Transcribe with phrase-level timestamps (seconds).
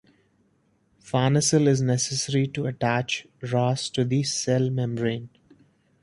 [0.99, 5.29] Farnesyl is necessary to attach Ras to the cell membrane.